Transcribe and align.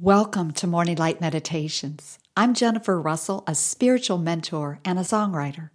Welcome 0.00 0.52
to 0.52 0.68
Morning 0.68 0.96
Light 0.96 1.20
Meditations. 1.20 2.20
I'm 2.36 2.54
Jennifer 2.54 3.00
Russell, 3.00 3.42
a 3.48 3.54
spiritual 3.56 4.18
mentor 4.18 4.78
and 4.84 4.96
a 4.96 5.02
songwriter. 5.02 5.70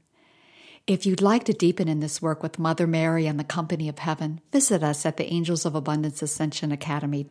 If 0.88 1.06
you'd 1.06 1.22
like 1.22 1.44
to 1.44 1.52
deepen 1.52 1.90
in 1.90 2.00
this 2.00 2.22
work 2.22 2.42
with 2.42 2.58
Mother 2.58 2.88
Mary 2.88 3.28
and 3.28 3.38
the 3.38 3.44
Company 3.44 3.90
of 3.90 4.00
Heaven, 4.00 4.40
visit 4.50 4.82
us 4.82 5.06
at 5.06 5.18
the 5.18 5.26
Angels 5.26 5.66
of 5.66 5.76
Abundance 5.76 6.22
Ascension 6.22 6.72
Academy. 6.72 7.30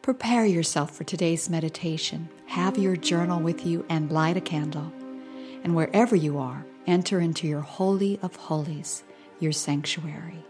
Prepare 0.00 0.46
yourself 0.46 0.96
for 0.96 1.04
today's 1.04 1.50
meditation. 1.50 2.30
Have 2.46 2.78
your 2.78 2.96
journal 2.96 3.40
with 3.40 3.66
you 3.66 3.84
and 3.90 4.10
light 4.10 4.38
a 4.38 4.40
candle. 4.40 4.90
And 5.62 5.76
wherever 5.76 6.16
you 6.16 6.38
are, 6.38 6.64
enter 6.86 7.20
into 7.20 7.46
your 7.46 7.60
Holy 7.60 8.18
of 8.22 8.34
Holies, 8.34 9.04
your 9.40 9.52
sanctuary. 9.52 10.42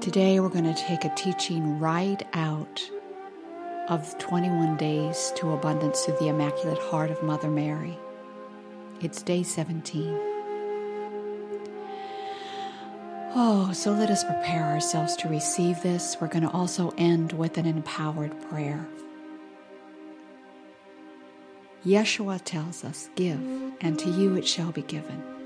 Today, 0.00 0.40
we're 0.40 0.48
going 0.48 0.64
to 0.64 0.82
take 0.82 1.04
a 1.04 1.14
teaching 1.14 1.78
right 1.78 2.26
out 2.32 2.90
of 3.90 4.16
21 4.16 4.78
Days 4.78 5.30
to 5.36 5.52
Abundance 5.52 6.00
through 6.00 6.16
the 6.18 6.28
Immaculate 6.28 6.78
Heart 6.78 7.10
of 7.10 7.22
Mother 7.22 7.50
Mary. 7.50 7.98
It's 9.02 9.20
day 9.20 9.42
17. 9.42 10.18
Oh, 13.34 13.72
so 13.74 13.92
let 13.92 14.08
us 14.08 14.24
prepare 14.24 14.64
ourselves 14.64 15.16
to 15.16 15.28
receive 15.28 15.82
this. 15.82 16.16
We're 16.18 16.28
going 16.28 16.44
to 16.44 16.50
also 16.50 16.94
end 16.96 17.34
with 17.34 17.58
an 17.58 17.66
empowered 17.66 18.32
prayer. 18.48 18.88
Yeshua 21.84 22.40
tells 22.42 22.84
us, 22.84 23.10
Give, 23.16 23.38
and 23.82 23.98
to 23.98 24.08
you 24.08 24.34
it 24.36 24.48
shall 24.48 24.72
be 24.72 24.82
given. 24.82 25.39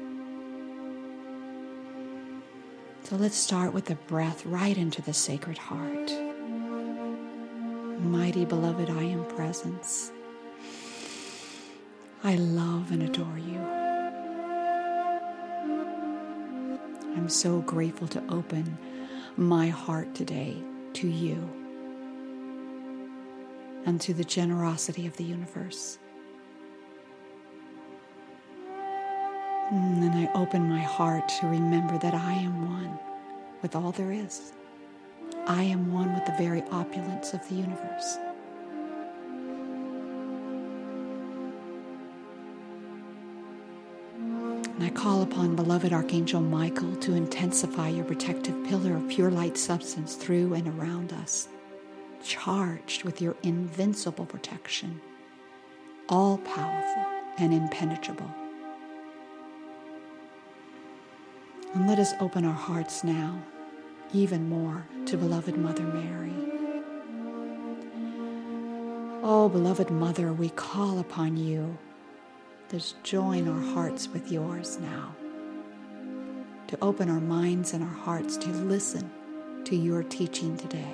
So 3.15 3.21
let's 3.21 3.37
start 3.37 3.73
with 3.73 3.85
the 3.85 3.95
breath 3.95 4.45
right 4.45 4.77
into 4.77 5.01
the 5.01 5.15
Sacred 5.15 5.57
Heart. 5.57 6.11
Mighty 8.01 8.45
beloved, 8.45 8.91
I 8.91 9.05
am 9.05 9.25
presence. 9.27 10.11
I 12.25 12.35
love 12.35 12.91
and 12.91 13.05
adore 13.05 13.39
you. 13.39 13.61
I'm 17.17 17.29
so 17.29 17.61
grateful 17.61 18.09
to 18.09 18.23
open 18.31 18.77
my 19.37 19.69
heart 19.69 20.13
today 20.17 20.57
to 20.95 21.07
you 21.07 21.49
and 23.87 24.01
to 24.01 24.13
the 24.13 24.25
generosity 24.25 25.07
of 25.07 25.17
the 25.19 25.25
universe. 25.25 26.01
Mm, 29.73 29.73
and 29.73 30.03
then 30.03 30.13
I 30.13 30.33
open 30.35 30.69
my 30.69 30.83
heart 30.83 31.27
to 31.41 31.47
remember 31.47 31.97
that 31.99 32.15
I 32.15 32.33
am 32.33 32.69
one 32.69 32.99
with 33.63 33.75
all 33.75 33.93
there 33.93 34.13
is. 34.13 34.53
I 35.47 35.63
am 35.63 35.93
one 35.93 36.13
with 36.15 36.27
the 36.27 36.37
very 36.39 36.63
opulence 36.71 37.33
of 37.33 37.49
the 37.49 37.55
universe. 37.55 38.19
And 44.75 44.83
I 44.83 44.91
call 44.91 45.23
upon 45.23 45.57
beloved 45.57 45.93
Archangel 45.95 46.43
Michael 46.43 46.97
to 46.97 47.15
intensify 47.15 47.89
your 47.89 48.05
protective 48.05 48.67
pillar 48.67 48.97
of 48.97 49.09
pure 49.09 49.31
light 49.31 49.57
substance 49.57 50.15
through 50.15 50.53
and 50.55 50.69
around 50.79 51.13
us, 51.15 51.49
charged 52.23 53.05
with 53.05 53.23
your 53.23 53.37
invincible 53.43 54.27
protection, 54.27 55.01
all 56.11 56.37
powerful 56.39 57.07
and 57.39 57.55
impenetrable. 57.55 58.31
And 61.75 61.89
let 61.89 61.99
us 61.99 62.13
open 62.21 62.45
our 62.45 62.53
hearts 62.53 63.03
now 63.03 63.43
even 64.15 64.49
more 64.49 64.87
to 65.07 65.17
beloved 65.17 65.57
Mother 65.57 65.83
Mary. 65.83 66.33
Oh, 69.25 69.49
beloved 69.49 69.91
Mother, 69.91 70.33
we 70.33 70.51
call 70.51 71.01
upon 71.01 71.37
you. 71.37 71.77
Let's 72.73 72.95
join 73.03 73.49
our 73.49 73.61
hearts 73.75 74.09
with 74.09 74.31
yours 74.31 74.79
now. 74.79 75.17
To 76.69 76.79
open 76.81 77.11
our 77.11 77.21
minds 77.21 77.73
and 77.73 77.83
our 77.83 77.89
hearts 77.89 78.37
to 78.39 78.49
listen 78.51 79.11
to 79.65 79.75
your 79.75 80.05
teaching 80.05 80.57
today. 80.57 80.93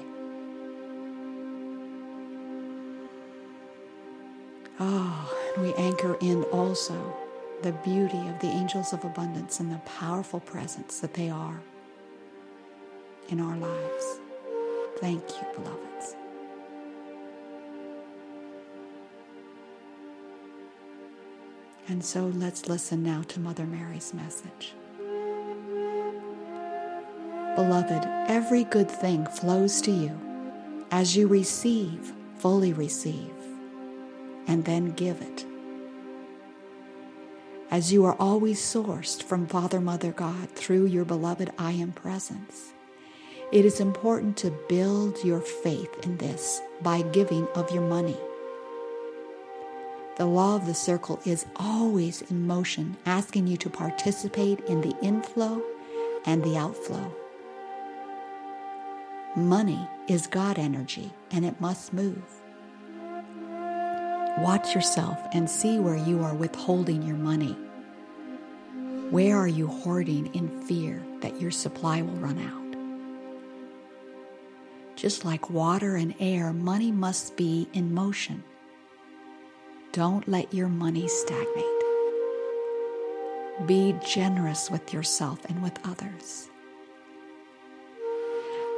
Oh, 4.79 5.53
and 5.57 5.67
we 5.67 5.75
anchor 5.75 6.17
in 6.21 6.45
also 6.45 7.17
the 7.63 7.73
beauty 7.73 8.19
of 8.29 8.39
the 8.41 8.47
angels 8.47 8.93
of 8.93 9.05
abundance 9.05 9.61
and 9.61 9.71
the 9.71 9.79
powerful 9.79 10.41
presence 10.41 11.01
that 11.01 11.15
they 11.15 11.29
are 11.29 11.61
in 13.29 13.41
our 13.41 13.57
lives. 13.57 14.21
Thank 14.99 15.23
you, 15.29 15.47
beloveds. 15.55 16.17
And 21.89 22.05
so 22.05 22.27
let's 22.27 22.69
listen 22.69 23.03
now 23.03 23.23
to 23.29 23.41
Mother 23.41 23.67
Mary's 23.67 24.15
message. 24.15 24.75
Beloved, 27.57 28.07
every 28.29 28.65
good 28.65 28.91
thing 28.91 29.27
flows 29.27 29.81
to 29.83 29.91
you 29.91 30.19
as 30.91 31.17
you 31.17 31.27
receive, 31.27 32.13
fully 32.39 32.73
receive, 32.73 33.33
and 34.47 34.65
then 34.65 34.93
give 34.93 35.21
it 35.21 35.45
as 37.71 37.93
you 37.93 38.05
are 38.05 38.17
always 38.19 38.61
sourced 38.61 39.23
from 39.23 39.47
Father, 39.47 39.81
Mother, 39.81 40.11
God 40.11 40.51
through 40.51 40.87
your 40.87 41.05
beloved 41.05 41.51
I 41.57 41.73
Am 41.73 41.93
presence. 41.93 42.73
It 43.53 43.65
is 43.65 43.81
important 43.81 44.37
to 44.39 44.57
build 44.69 45.25
your 45.25 45.41
faith 45.41 45.91
in 46.03 46.17
this 46.17 46.61
by 46.83 47.03
giving 47.03 47.47
of 47.55 47.71
your 47.71 47.83
money. 47.83 48.17
The 50.17 50.27
law 50.27 50.57
of 50.57 50.67
the 50.67 50.75
circle 50.75 51.21
is 51.25 51.47
always 51.57 52.23
in 52.23 52.47
motion, 52.47 52.97
asking 53.07 53.47
you 53.47 53.57
to 53.59 53.71
participate 53.71 54.61
in 54.67 54.81
the 54.81 54.95
inflow 55.01 55.63
and 56.27 56.43
the 56.45 56.57
outflow. 56.57 57.15
Money 59.37 59.89
is 60.09 60.27
God 60.27 60.59
energy 60.59 61.13
and 61.31 61.45
it 61.45 61.61
must 61.61 61.93
move. 61.93 62.40
Watch 64.39 64.75
yourself 64.75 65.19
and 65.35 65.51
see 65.51 65.79
where 65.79 65.97
you 65.97 66.23
are 66.23 66.35
withholding 66.35 67.03
your 67.03 67.17
money. 67.17 67.57
Where 69.11 69.37
are 69.37 69.49
you 69.49 69.67
hoarding 69.67 70.35
in 70.35 70.63
fear 70.63 71.03
that 71.21 71.41
your 71.41 71.51
supply 71.51 72.01
will 72.01 72.15
run 72.15 72.39
out? 72.39 72.61
Just 74.97 75.25
like 75.25 75.51
water 75.51 75.97
and 75.97 76.15
air, 76.21 76.53
money 76.53 76.93
must 76.93 77.37
be 77.37 77.69
in 77.73 77.93
motion. 77.93 78.45
Don't 79.93 80.29
let 80.29 80.55
your 80.55 80.69
money 80.69 81.09
stagnate. 81.09 81.65
Be 83.67 83.95
generous 84.07 84.71
with 84.71 84.95
yourself 84.95 85.45
and 85.47 85.63
with 85.63 85.79
others. 85.85 86.49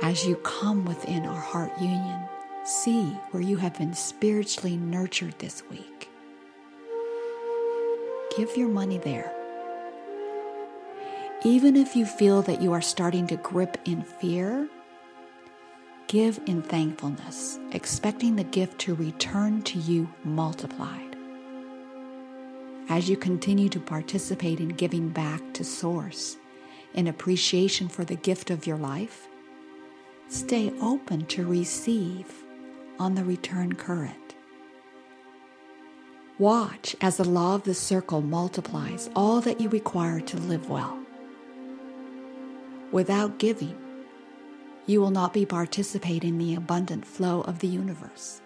As 0.03 0.27
you 0.27 0.37
come 0.37 0.84
within 0.84 1.27
our 1.27 1.41
heart 1.41 1.73
union, 1.81 2.29
See 2.65 3.06
where 3.33 3.43
you 3.43 3.56
have 3.56 3.77
been 3.77 3.93
spiritually 3.93 4.77
nurtured 4.77 5.37
this 5.41 5.65
week. 5.69 6.09
Give 8.37 8.56
your 8.56 8.69
money 8.69 8.99
there. 8.99 9.34
Even 11.45 11.75
if 11.75 11.97
you 11.97 12.06
feel 12.06 12.41
that 12.43 12.62
you 12.62 12.72
are 12.72 12.81
starting 12.81 13.27
to 13.27 13.37
grip 13.37 13.78
in 13.84 14.03
fear, 14.03 14.69
give 16.06 16.39
in 16.47 16.62
thankfulness, 16.62 17.59
expecting 17.72 18.37
the 18.37 18.45
gift 18.45 18.78
to 18.83 18.95
return 18.95 19.62
to 19.62 19.81
you 19.81 20.09
multiplied. 20.22 21.17
As 22.89 23.11
you 23.11 23.17
continue 23.17 23.69
to 23.71 23.81
participate 23.81 24.61
in 24.61 24.69
giving 24.69 25.09
back 25.09 25.41
to 25.55 25.65
Source 25.65 26.37
in 26.95 27.09
appreciation 27.09 27.89
for 27.89 28.05
the 28.05 28.15
gift 28.15 28.51
of 28.51 28.69
your 28.69 28.77
life, 28.77 29.27
stay 30.28 30.72
open 30.81 31.27
to 31.27 31.45
receive 31.45 32.33
on 32.98 33.15
the 33.15 33.24
return 33.24 33.74
current. 33.74 34.34
Watch 36.39 36.97
as 37.00 37.18
the 37.18 37.28
law 37.28 37.54
of 37.54 37.65
the 37.65 37.74
circle 37.74 38.21
multiplies 38.21 39.09
all 39.15 39.41
that 39.42 39.60
you 39.60 39.68
require 39.68 40.21
to 40.21 40.36
live 40.39 40.68
well. 40.68 40.98
Without 42.91 43.39
giving, 43.39 43.77
you 44.86 45.00
will 45.00 45.10
not 45.10 45.33
be 45.33 45.47
participating 45.47 46.30
in 46.30 46.39
the 46.39 46.54
abundant 46.54 47.06
flow 47.06 47.42
of 47.42 47.60
the 47.60 47.68
universe. 47.68 48.41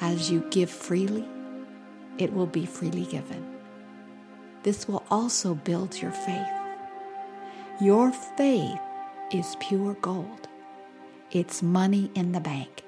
As 0.00 0.30
you 0.30 0.46
give 0.50 0.70
freely, 0.70 1.28
it 2.18 2.32
will 2.32 2.46
be 2.46 2.64
freely 2.64 3.04
given. 3.04 3.44
This 4.62 4.88
will 4.88 5.04
also 5.10 5.54
build 5.54 6.00
your 6.00 6.12
faith. 6.12 6.48
Your 7.80 8.10
faith 8.10 8.80
is 9.30 9.56
pure 9.60 9.94
gold. 10.00 10.48
It's 11.30 11.62
money 11.62 12.10
in 12.14 12.32
the 12.32 12.40
bank. 12.40 12.82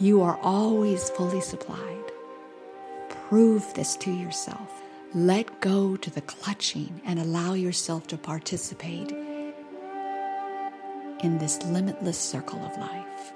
You 0.00 0.22
are 0.22 0.38
always 0.42 1.10
fully 1.10 1.42
supplied. 1.42 2.10
Prove 3.10 3.74
this 3.74 3.96
to 3.96 4.10
yourself. 4.10 4.82
Let 5.12 5.60
go 5.60 5.94
to 5.96 6.08
the 6.08 6.22
clutching 6.22 7.02
and 7.04 7.18
allow 7.18 7.52
yourself 7.52 8.06
to 8.06 8.16
participate 8.16 9.12
in 11.22 11.36
this 11.36 11.62
limitless 11.64 12.16
circle 12.16 12.60
of 12.60 12.78
life. 12.78 13.34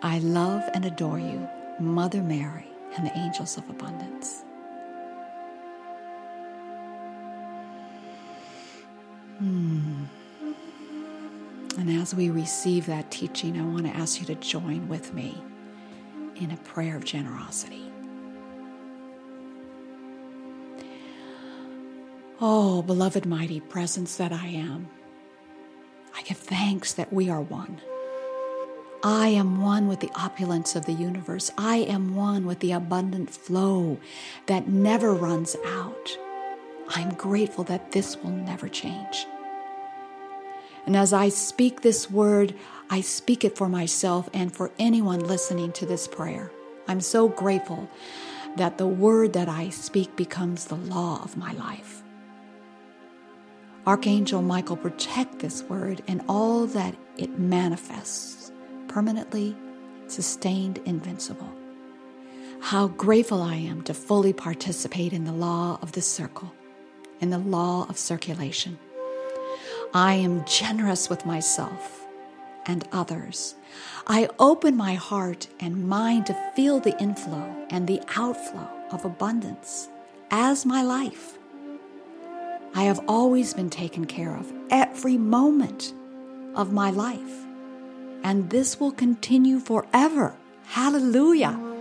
I 0.00 0.20
love 0.20 0.62
and 0.74 0.84
adore 0.84 1.18
you, 1.18 1.48
Mother 1.80 2.22
Mary 2.22 2.68
and 2.96 3.04
the 3.04 3.18
angels 3.18 3.58
of 3.58 3.68
abundance. 3.68 4.44
Hmm. 9.38 10.04
And 11.78 11.90
as 11.90 12.14
we 12.14 12.30
receive 12.30 12.86
that 12.86 13.10
teaching, 13.10 13.58
I 13.58 13.64
want 13.64 13.86
to 13.86 13.96
ask 13.96 14.20
you 14.20 14.26
to 14.26 14.34
join 14.36 14.88
with 14.88 15.14
me 15.14 15.42
in 16.36 16.50
a 16.50 16.56
prayer 16.58 16.96
of 16.96 17.04
generosity. 17.04 17.90
Oh, 22.40 22.82
beloved, 22.82 23.24
mighty 23.24 23.60
presence 23.60 24.16
that 24.16 24.32
I 24.32 24.46
am, 24.46 24.88
I 26.14 26.22
give 26.22 26.36
thanks 26.36 26.92
that 26.94 27.12
we 27.12 27.30
are 27.30 27.40
one. 27.40 27.80
I 29.04 29.28
am 29.28 29.62
one 29.62 29.88
with 29.88 30.00
the 30.00 30.10
opulence 30.14 30.76
of 30.76 30.86
the 30.86 30.92
universe. 30.92 31.50
I 31.58 31.78
am 31.78 32.14
one 32.14 32.46
with 32.46 32.60
the 32.60 32.72
abundant 32.72 33.30
flow 33.30 33.98
that 34.46 34.68
never 34.68 35.12
runs 35.14 35.56
out. 35.66 36.16
I'm 36.88 37.14
grateful 37.14 37.64
that 37.64 37.92
this 37.92 38.16
will 38.16 38.30
never 38.30 38.68
change. 38.68 39.26
And 40.86 40.96
as 40.96 41.12
I 41.12 41.28
speak 41.28 41.80
this 41.80 42.10
word, 42.10 42.54
I 42.90 43.00
speak 43.00 43.44
it 43.44 43.56
for 43.56 43.68
myself 43.68 44.28
and 44.34 44.54
for 44.54 44.70
anyone 44.78 45.20
listening 45.20 45.72
to 45.72 45.86
this 45.86 46.08
prayer. 46.08 46.50
I'm 46.88 47.00
so 47.00 47.28
grateful 47.28 47.88
that 48.56 48.78
the 48.78 48.86
word 48.86 49.32
that 49.32 49.48
I 49.48 49.70
speak 49.70 50.14
becomes 50.16 50.64
the 50.64 50.76
law 50.76 51.22
of 51.22 51.36
my 51.36 51.52
life. 51.52 52.02
Archangel 53.86 54.42
Michael, 54.42 54.76
protect 54.76 55.38
this 55.38 55.62
word 55.64 56.02
and 56.06 56.22
all 56.28 56.66
that 56.66 56.94
it 57.16 57.38
manifests, 57.38 58.52
permanently, 58.88 59.56
sustained, 60.06 60.78
invincible. 60.84 61.52
How 62.60 62.88
grateful 62.88 63.42
I 63.42 63.56
am 63.56 63.82
to 63.82 63.94
fully 63.94 64.32
participate 64.32 65.12
in 65.12 65.24
the 65.24 65.32
law 65.32 65.78
of 65.82 65.92
the 65.92 66.02
circle, 66.02 66.52
in 67.20 67.30
the 67.30 67.38
law 67.38 67.86
of 67.88 67.98
circulation. 67.98 68.78
I 69.94 70.14
am 70.14 70.44
generous 70.46 71.10
with 71.10 71.26
myself 71.26 72.06
and 72.64 72.88
others. 72.92 73.56
I 74.06 74.28
open 74.38 74.74
my 74.74 74.94
heart 74.94 75.48
and 75.60 75.86
mind 75.86 76.26
to 76.26 76.52
feel 76.56 76.80
the 76.80 76.98
inflow 76.98 77.66
and 77.68 77.86
the 77.86 78.00
outflow 78.16 78.68
of 78.90 79.04
abundance 79.04 79.88
as 80.30 80.64
my 80.64 80.82
life. 80.82 81.36
I 82.74 82.84
have 82.84 83.04
always 83.06 83.52
been 83.52 83.68
taken 83.68 84.06
care 84.06 84.34
of 84.34 84.50
every 84.70 85.18
moment 85.18 85.92
of 86.54 86.72
my 86.72 86.90
life, 86.90 87.44
and 88.22 88.48
this 88.48 88.80
will 88.80 88.92
continue 88.92 89.58
forever. 89.58 90.34
Hallelujah. 90.68 91.71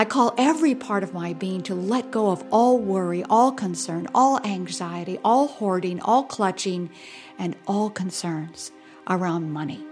I 0.00 0.06
call 0.06 0.32
every 0.38 0.74
part 0.74 1.02
of 1.02 1.12
my 1.12 1.34
being 1.34 1.62
to 1.64 1.74
let 1.74 2.10
go 2.10 2.30
of 2.30 2.42
all 2.50 2.78
worry, 2.78 3.22
all 3.28 3.52
concern, 3.52 4.08
all 4.14 4.40
anxiety, 4.46 5.18
all 5.22 5.46
hoarding, 5.46 6.00
all 6.00 6.24
clutching, 6.24 6.88
and 7.38 7.54
all 7.66 7.90
concerns 7.90 8.72
around 9.10 9.52
money. 9.52 9.84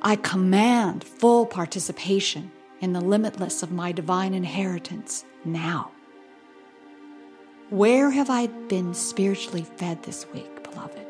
I 0.00 0.14
command 0.14 1.02
full 1.02 1.44
participation 1.44 2.52
in 2.80 2.92
the 2.92 3.00
limitless 3.00 3.64
of 3.64 3.72
my 3.72 3.90
divine 3.90 4.32
inheritance 4.32 5.24
now. 5.44 5.90
Where 7.70 8.12
have 8.12 8.30
I 8.30 8.46
been 8.46 8.94
spiritually 8.94 9.66
fed 9.76 10.04
this 10.04 10.24
week, 10.32 10.62
beloved? 10.62 11.09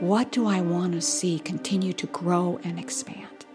What 0.00 0.30
do 0.30 0.46
I 0.46 0.60
want 0.60 0.92
to 0.92 1.00
see 1.00 1.40
continue 1.40 1.92
to 1.94 2.06
grow 2.06 2.60
and 2.62 2.78
expand? 2.78 3.46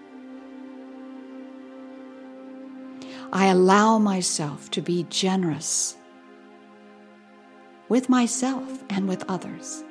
I 3.31 3.47
allow 3.47 3.97
myself 3.97 4.69
to 4.71 4.81
be 4.81 5.07
generous 5.09 5.95
with 7.87 8.09
myself 8.09 8.83
and 8.89 9.07
with 9.07 9.23
others. 9.29 9.85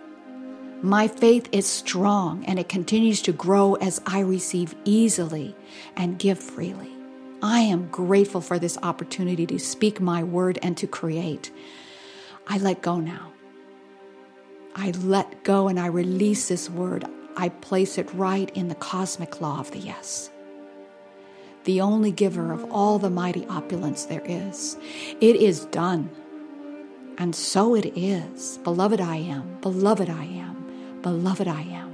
My 0.83 1.09
faith 1.09 1.49
is 1.53 1.67
strong 1.67 2.45
and 2.45 2.59
it 2.59 2.69
continues 2.69 3.23
to 3.23 3.33
grow 3.33 3.75
as 3.77 4.03
I 4.07 4.21
receive 4.21 4.75
easily 4.85 5.57
and 5.97 6.19
give 6.19 6.39
freely. 6.39 6.91
I 7.43 7.61
am 7.61 7.89
grateful 7.89 8.43
for 8.43 8.59
this 8.59 8.77
opportunity 8.83 9.47
to 9.47 9.59
speak 9.59 10.03
my 10.03 10.23
word 10.23 10.59
and 10.63 10.77
to 10.77 10.87
create. 10.87 11.51
I 12.47 12.59
let 12.59 12.83
go 12.83 13.01
now. 13.01 13.33
I 14.75 14.91
let 15.03 15.45
go 15.45 15.69
and 15.69 15.79
I 15.79 15.87
release 15.87 16.49
this 16.49 16.71
word. 16.71 17.05
I 17.37 17.51
place 17.51 17.99
it 17.99 18.13
right 18.15 18.51
in 18.55 18.69
the 18.69 18.75
cosmic 18.75 19.41
law 19.41 19.61
of 19.61 19.71
the 19.71 19.79
yes. 19.79 20.31
The 21.65 21.81
only 21.81 22.11
giver 22.11 22.53
of 22.53 22.65
all 22.73 22.99
the 22.99 23.11
mighty 23.11 23.47
opulence 23.47 24.05
there 24.07 24.23
is. 24.25 24.77
It 25.21 25.37
is 25.37 25.67
done. 25.67 26.11
And 27.19 27.37
so 27.37 27.75
it 27.75 27.97
is. 27.97 28.59
Beloved, 28.59 29.01
I 29.01 29.17
am. 29.17 29.59
Beloved, 29.61 30.09
I 30.09 30.25
am. 30.25 31.01
Beloved, 31.03 31.47
I 31.47 31.63
am. 31.63 31.93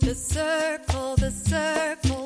The 0.00 0.14
circle, 0.14 1.16
the 1.16 1.30
circle 1.30 2.21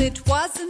it 0.00 0.26
was 0.26 0.69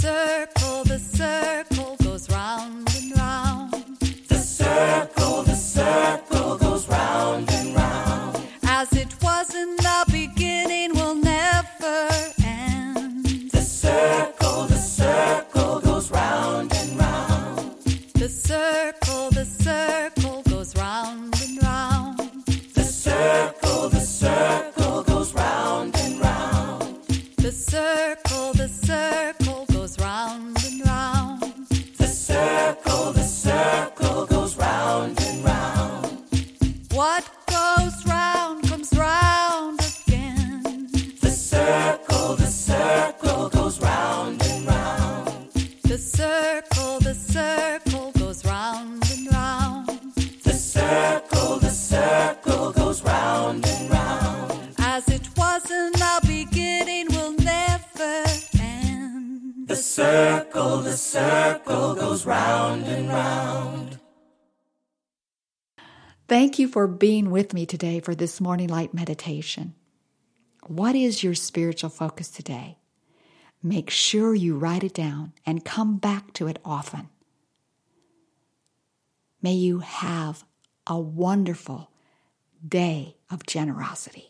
circle 0.00 0.59
The 45.90 45.98
circle, 45.98 47.00
the 47.00 47.14
circle 47.14 48.12
goes 48.12 48.44
round 48.44 49.10
and 49.10 49.32
round. 49.32 49.88
The 50.44 50.52
circle, 50.52 51.58
the 51.58 51.70
circle 51.70 52.70
goes 52.70 53.02
round 53.02 53.66
and 53.66 53.90
round. 53.90 54.74
As 54.78 55.08
it 55.08 55.28
was 55.36 55.68
in 55.68 55.90
the 55.90 56.20
beginning 56.24 57.08
will 57.10 57.32
never 57.32 58.24
end. 58.60 59.66
The 59.66 59.74
circle, 59.74 60.76
the 60.76 60.96
circle 60.96 61.96
goes 61.96 62.24
round 62.24 62.84
and 62.84 63.08
round. 63.08 63.98
Thank 66.28 66.60
you 66.60 66.68
for 66.68 66.86
being 66.86 67.32
with 67.32 67.52
me 67.52 67.66
today 67.66 67.98
for 67.98 68.14
this 68.14 68.40
morning 68.40 68.68
light 68.68 68.94
meditation. 68.94 69.74
What 70.68 70.94
is 70.94 71.24
your 71.24 71.34
spiritual 71.34 71.90
focus 71.90 72.28
today? 72.28 72.76
Make 73.62 73.90
sure 73.90 74.34
you 74.34 74.56
write 74.56 74.84
it 74.84 74.94
down 74.94 75.32
and 75.44 75.64
come 75.64 75.98
back 75.98 76.32
to 76.34 76.46
it 76.46 76.58
often. 76.64 77.08
May 79.42 79.54
you 79.54 79.80
have 79.80 80.44
a 80.86 80.98
wonderful 80.98 81.90
day 82.66 83.16
of 83.30 83.46
generosity. 83.46 84.29